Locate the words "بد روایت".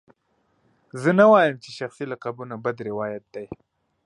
2.63-3.23